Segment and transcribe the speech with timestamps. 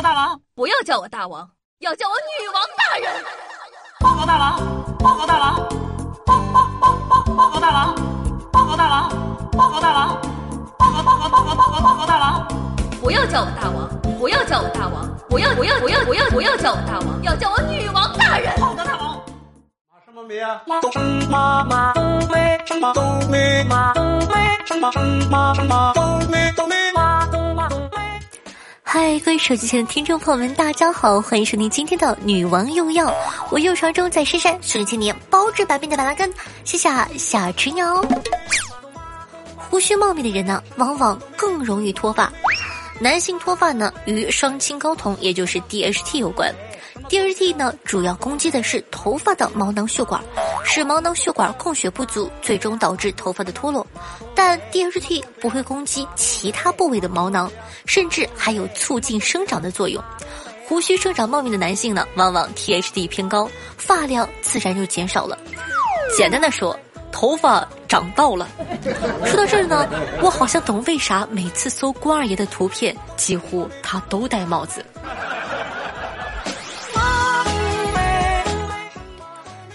[0.00, 1.46] 报大王，不要叫我大王，
[1.80, 3.22] 要叫我女王大人。
[4.00, 5.56] 报告大王，报告大王，
[6.24, 7.94] 报报报报报告大王，
[8.50, 9.10] 报告大王，
[9.52, 10.18] 报告大王，
[10.78, 12.48] 报告报告报告报告报告大王。
[13.02, 18.58] 不要叫我大王，不要叫我大王，不要不要不要不要不要叫我大王，要叫我女王大人。
[18.58, 19.20] 报告大王。
[19.90, 20.62] 马什么梅啊？
[21.28, 21.92] 马马
[22.32, 24.90] 梅什么东梅马东梅什么
[25.30, 26.89] 马什么东梅东梅马东马东梅。
[28.92, 33.06] 嗨，各位手机前的听众朋友们，大家好，欢迎收听今天的《女王用药》，
[33.48, 36.28] 我又传中在深山数千年，包治百病的板蓝根，
[36.64, 38.04] 谢谢小雏鸟。
[39.56, 42.32] 胡须茂密的人呢，往往更容易脱发。
[42.98, 46.52] 男性脱发呢，与双氢睾酮，也就是 DHT 有关。
[47.08, 50.20] DHT 呢，主要攻击的是头发的毛囊血管，
[50.72, 53.84] 使毛囊血管供血不足，最终导致头发的脱落。
[54.36, 57.50] 但 DHT 不会攻击其他部位的毛囊，
[57.86, 60.00] 甚至还有促进生长的作用。
[60.68, 65.36] 胡须生长茂密的男性呢，往往 THD 偏高，发量自然就减少了。
[66.16, 66.78] 简单的说。
[67.12, 68.48] 头发长到了。
[69.26, 69.86] 说到这儿呢，
[70.22, 74.82] 我好像懂为啥每次搜关二爷的图片，几乎他都戴帽子。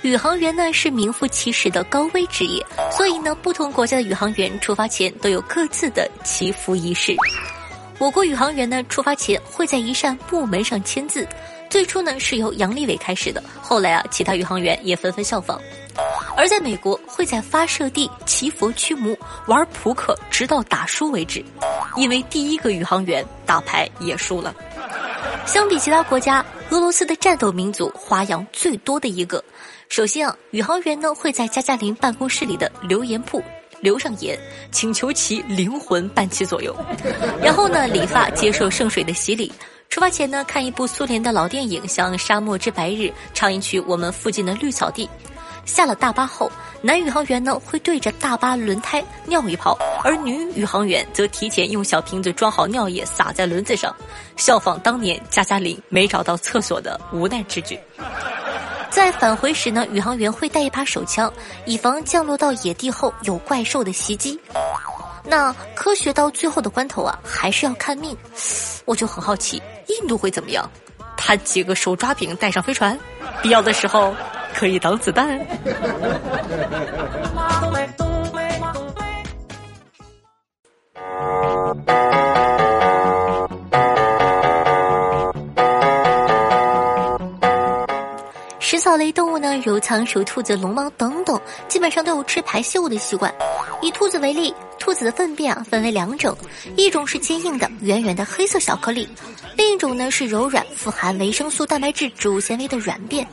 [0.06, 7.16] 宇航员呢是名副其实的高危职业，所以呢，不同国家的宇航员出发前都有各自的祈福仪式。
[7.98, 11.28] 我国宇航员呢出发前会在一扇木门上签字，
[11.72, 15.60] 最初呢是由杨利伟开始的，后来啊，其他宇航员也纷纷效仿。
[16.38, 19.18] 而在美国，会在发射地祈福驱魔、
[19.48, 21.44] 玩扑克，直到打输为止。
[21.96, 24.54] 因为第一个宇航员打牌也输了。
[25.46, 29.44] 相比其他国家，俄罗斯的战斗民族花样最多的一个。
[29.90, 33.42] 首先啊，宇航员呢会在加加林办公室里的留言簿
[33.80, 34.38] 留上言，
[34.72, 36.76] 请求其灵魂伴其左右。
[37.42, 39.52] 然后呢，理发，接受圣水的洗礼。
[39.88, 45.08] 出发前呢，看一部苏联的老电影，像《沙漠之白日》，唱一曲我们附近的绿草地。
[45.66, 53.94] 下了大巴后，男宇航员呢会对着大巴轮胎尿一泡，而女宇航员则提前用小瓶子装好尿液洒在轮子上，
[54.38, 57.80] 效仿当年加加林没找到厕所的无奈之举。
[58.90, 61.32] 在返回时呢，宇航员会带一把手枪，
[61.66, 64.40] 以防降落到野地后有怪兽的袭击。
[65.28, 68.16] 那科学到最后的关头啊，还是要看命。
[68.86, 70.70] 我就很好奇，印度会怎么样？
[71.18, 72.98] 他几个手抓饼带上飞船，
[73.42, 74.14] 必要的时候。
[74.56, 75.38] 可以挡子弹。
[88.60, 93.34] 食草类动物呢，如仓鼠、兔子、龙猫等等，基本上都有吃排泄物的习惯。
[93.82, 96.36] 以兔子为例，兔子的粪便啊分为两种，
[96.76, 99.08] 一种是坚硬的、圆圆的黑色小颗粒，
[99.56, 103.28] 另一种呢是柔软、富含维生素、蛋白质、植物纤维的软便。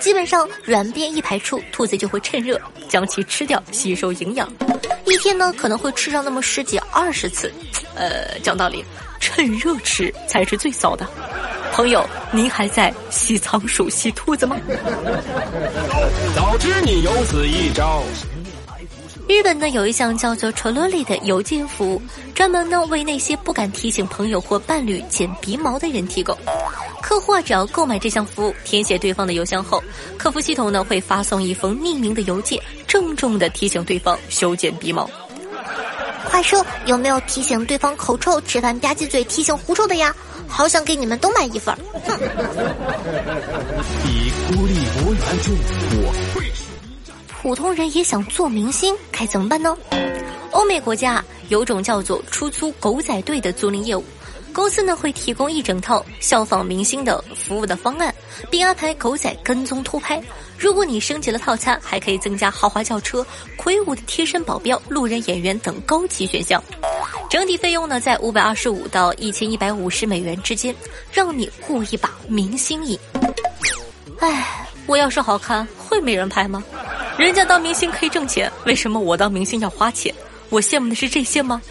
[0.00, 4.50] 基本上软便一排出，兔子就会趁热将其吃掉，吸收营养。
[5.06, 7.52] 一天呢可能会吃上那么十几二十次。
[7.94, 8.84] 呃，讲道理，
[9.20, 11.06] 趁热吃才是最骚的。
[11.72, 14.56] 朋友，您还在吸仓鼠、吸兔子吗？
[16.34, 18.02] 早知你有此一招。
[19.28, 22.02] 日本呢有一项叫做 Traloli 的邮件服务，
[22.34, 26.36] 专门呢为那些不敢提醒朋友或伴侣剪鼻毛的人提供。
[27.00, 29.82] 客户只要购买这项服务，填写对方的邮箱后，
[30.18, 35.08] 客服系统呢会发送一封匿名的邮件，郑重的提醒对方修剪鼻毛。
[36.28, 40.14] 快说，有没有提醒对方口臭、吃饭吧唧嘴、提醒狐臭的呀？
[40.48, 41.74] 好想给你们都买一份。
[42.04, 42.18] 哼。
[44.04, 44.74] 以孤立
[45.04, 45.54] 无援中，
[46.02, 46.52] 我会。
[47.42, 49.76] 普通人也想做明星，该怎么办呢？
[50.52, 54.04] 欧美国家有种叫做出租狗仔队的租赁业务。
[54.52, 58.14] 公司呢会提供一整套效仿明星的服务的方案，
[58.48, 60.22] 并安排狗仔跟踪偷拍。
[60.56, 63.26] 如果你升级了套餐，还可以增加豪华轿车、
[63.56, 66.62] 魁梧的贴身保镖、路人演员等高级选项。
[67.28, 70.72] 整体费用呢在五百二十五到一千一百五十美元之间，
[71.10, 72.96] 让你过一把明星瘾。
[74.20, 76.62] 唉，我要是好看，会没人拍吗？
[77.18, 80.12] 人家当明星可以挣钱，为什么我当明星要花钱？
[80.48, 81.62] 我羡慕的是这些吗？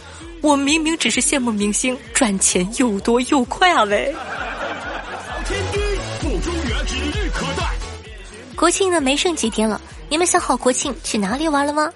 [0.41, 3.83] 我明明只是羡慕明星赚钱又多又快啊！
[3.83, 4.15] 喂，
[8.55, 9.79] 国庆呢没剩几天了，
[10.09, 11.91] 你们想好国庆去哪里玩了吗？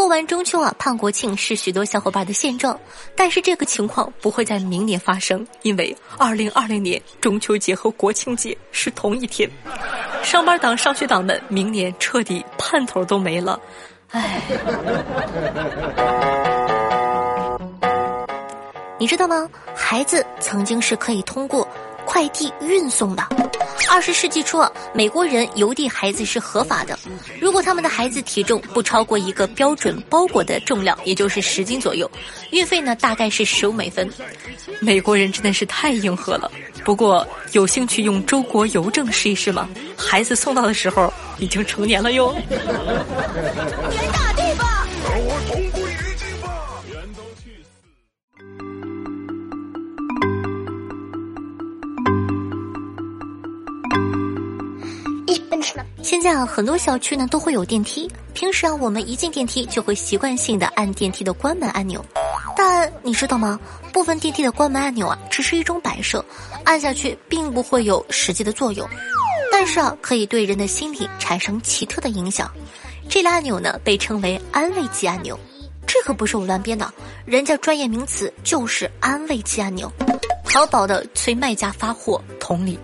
[0.00, 2.80] 过完中秋啊，盼国庆是许多小伙伴的现状，
[3.14, 9.46] 但是这个情况不会在明年发生，因为二零二零年中秋节和国庆节是同一天，
[10.22, 13.60] 上班党、上学党们明年彻底盼头都没了，
[14.08, 14.40] 唉。
[18.98, 19.46] 你知道吗？
[19.74, 21.68] 孩子曾经是可以通过
[22.10, 23.22] 快递运送的。
[23.88, 26.98] 二十世纪初，啊，美国人邮递孩子是合法的，
[27.40, 32.10] 如果他们的孩子体重不超过一个标准包裹的重量，也就是十斤左右，
[32.50, 34.10] 运费呢大概是十五美分。
[34.80, 36.50] 美国人真的是太硬核了。
[36.84, 39.68] 不过有兴趣用中国邮政试一试吗？
[39.96, 42.34] 孩子送到的时候已经成年了哟。
[56.10, 58.10] 现在啊，很多小区呢都会有电梯。
[58.34, 62.04] 平时啊，我们一进电梯就会习惯性的按电梯的关门按钮。
[62.56, 63.60] 但你知道吗？
[63.92, 66.24] 部分电梯的关门按钮啊，只是一种摆设，
[66.64, 68.84] 按下去并不会有实际的作用。
[69.52, 72.50] 但是啊，可以对人的心理产生奇特的影响。
[73.08, 75.38] 这类按钮呢，被称为安慰剂按钮。
[75.86, 76.92] 这可不是我乱编的，
[77.24, 79.88] 人家专业名词就是安慰剂按钮。
[80.46, 82.76] 淘宝的催卖家发货，同理。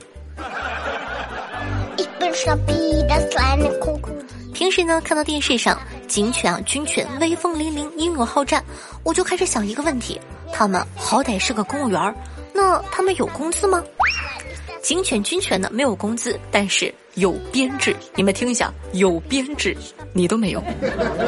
[4.52, 8.62] 平时呢，看到电视上警犬啊、军犬威风凛凛、英勇好战，
[9.04, 10.20] 我就开始想一个问题：
[10.52, 12.14] 他们好歹是个公务员，
[12.52, 13.82] 那他们有工资吗？
[14.82, 17.96] 警犬、军犬呢没有工资，但是有编制。
[18.14, 19.74] 你们听一下，有编制，
[20.12, 20.62] 你都没有。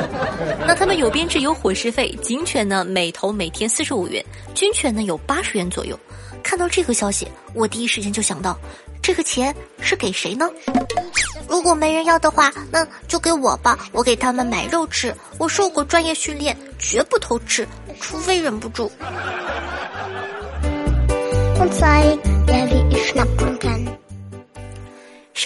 [0.66, 2.10] 那他们有编制，有伙食费。
[2.22, 4.22] 警犬呢每头每天四十五元，
[4.55, 5.99] 军犬呢有八十元左右。
[6.43, 8.56] 看到这个消息，我第一时间就想到，
[9.08, 10.46] 这个钱是给谁呢？
[11.49, 15.14] 如果没人要的话，那就给我吧，我给他们买肉吃。
[15.38, 17.66] 我受过专业训练，绝不偷吃，
[18.02, 18.93] 除非忍不住。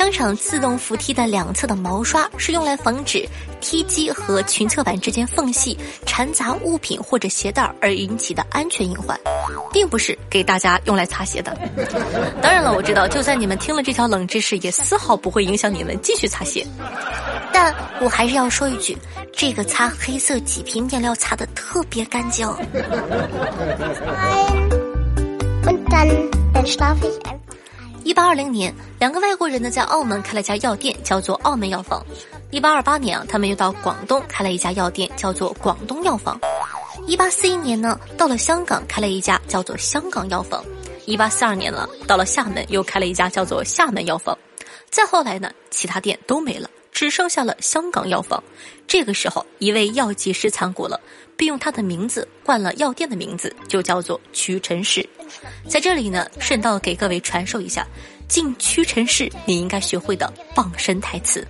[0.02, 3.24] 商场自动扶梯的两侧的毛刷是用来防止
[3.60, 9.16] 梯机和裙侧板之间缝隙缠杂物品或者鞋带而引起的安全隐患，
[9.72, 11.56] 并不是给大家用来擦鞋的。
[12.42, 16.66] 当然了，我知道，就算你们听了这条冷知识，也丝毫不会影响你们继续擦鞋。
[17.52, 18.98] 但我还是要说一句，
[19.32, 22.44] 这个擦黑色麂皮面料擦的特别干净。
[28.04, 32.04] 一八二零年，两个外国人呢在澳门开了家药店，叫做澳门药房。
[32.50, 36.38] 一八二八年啊，他们又到广东开了一家药店，叫做广东药房。
[37.06, 40.64] 一八四一年呢，到了香港开了一家叫做香港药房。
[41.06, 44.36] 一八四二年了，到了厦门又开了一家叫做厦门药房。
[44.90, 46.68] 再后来呢，其他店都没了，
[47.02, 48.40] 只剩下了香港药房。
[48.86, 51.00] 这个时候，一位药剂师参股了。
[51.36, 55.04] 并用他的名字冠了药店的名字，就叫做屈臣氏。
[55.66, 57.84] 在这里呢，顺道给各位传授一下
[58.28, 61.44] 进屈臣氏你应该学会的傍身台词。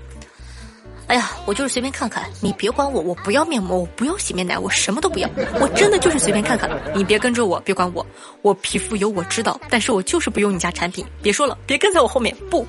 [1.12, 5.28] 哎呀，我就是随便看看，你别管我，我不要面膜，我不要洗面奶，我什么都不要，
[5.60, 8.06] 我真的就是随便看看，你别跟着我，别管我，
[8.40, 11.04] 我皮肤油我知道，但是我就是不用你家产品。
[11.20, 12.66] 别说了，别跟在我后面，不，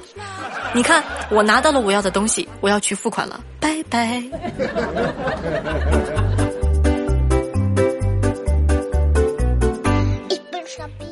[0.73, 4.21] 你看我拿到了我要的东西，我要去付款了，拜拜。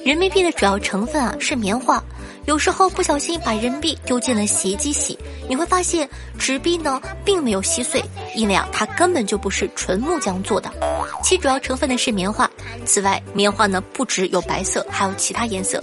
[0.04, 2.04] 人民币的主要成分啊是棉花，
[2.46, 5.18] 有时候不小心把人民币丢进了洗衣机洗，
[5.48, 6.10] 你会发现
[6.40, 8.04] 纸币呢并没有稀碎，
[8.36, 10.70] 因为啊它根本就不是纯木浆做的，
[11.24, 12.50] 其主要成分呢是棉花。
[12.86, 15.82] 此外，棉花呢不只有白色，还有其他颜色，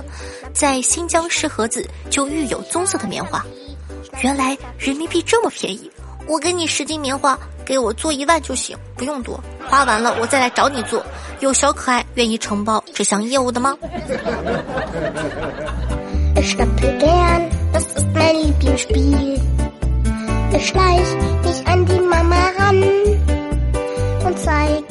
[0.53, 3.45] 在新疆石河子就育有棕色的棉花。
[4.21, 5.89] 原来人民币这么便宜，
[6.27, 9.41] 我给你十斤棉花，给我做一万就行，不用多。
[9.69, 11.05] 花完了，我再来找你做。
[11.41, 13.77] 有小可爱愿意承包这项业务的吗？
[16.41, 19.41] Ich stapel gern, das ist mein Lieblingsspiel.
[20.53, 22.85] Ich schleich mich an die Mama ran
[24.25, 24.85] und zeig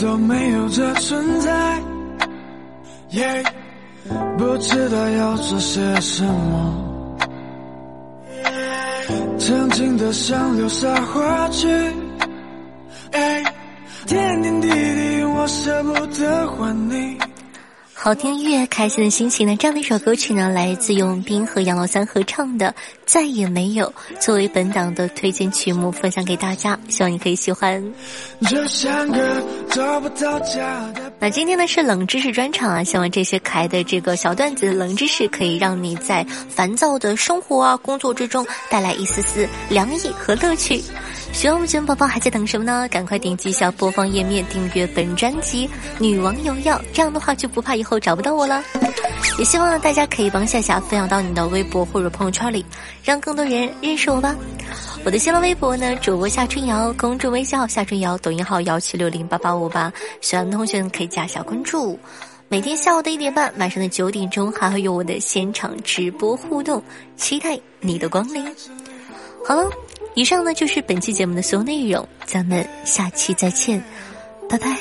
[0.00, 1.82] 都没有这存在，
[3.10, 3.42] 耶，
[4.38, 7.16] 不知道要做些什么，
[9.38, 11.68] 曾经的想流洒花去，
[13.12, 13.42] 哎，
[14.06, 17.18] 点点滴滴我舍不得还你。
[18.08, 19.54] 好听音乐，开心的心情呢？
[19.54, 22.68] 这样的一首歌曲呢，来自永斌和杨老三合唱的
[23.04, 23.84] 《再也没有》，
[24.18, 27.84] 作为本档的推荐曲目分享给大家，希望你可以喜欢。
[28.48, 40.80] 就像个找不到家的那今天呢是冷知识专场啊，希望这些可爱的这个小段子、冷知识可以让你在烦躁的生活啊、工作之中带来一丝丝凉意和乐趣。
[41.32, 42.88] 喜欢我们节目宝宝还在等什么呢？
[42.88, 45.66] 赶快点击一下播放页面订阅本专辑
[45.98, 48.62] 《女王有药》，这样的话就不怕以后找不到我了。
[49.38, 52.64] 也希望大家可以帮夏夏分享到你的微博或者朋友圈里，
[53.02, 54.36] 让更多人认识我吧。
[55.04, 59.90] 我的新浪微博呢，主播夏春瑶，公众微信号夏春瑶，抖音号幺七六零八八五八，
[60.20, 61.98] 喜欢的同学可以加下关注。
[62.48, 66.82] 每天下午的一点半，晚上的九点钟还会有我的现场直播互动，
[67.16, 68.44] 期待你的光临。
[69.46, 69.70] 好了，
[70.14, 73.82] 以上呢就是本期节目的所有内容，咱们下期再见，
[74.48, 74.76] 拜拜。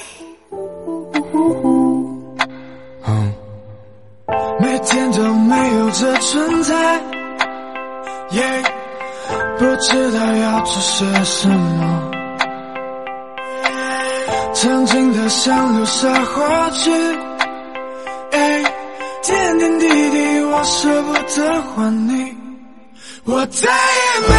[4.60, 7.02] 每天都没有这存在。
[9.60, 12.12] 不知道要做些什么。
[14.54, 16.92] 曾经的像流沙滑去
[18.32, 18.64] 哎
[19.24, 22.36] 点点滴滴我舍不得还你。
[23.26, 24.36] 我再也没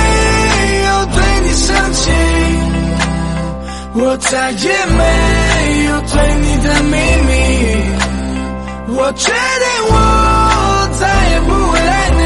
[0.86, 2.10] 有对你生气
[3.94, 5.04] 我再也没
[5.84, 6.96] 有对你的秘
[7.28, 7.30] 密。
[8.96, 9.94] 我确定我
[10.98, 12.22] 再也不会爱你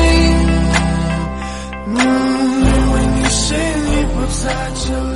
[4.43, 5.12] such a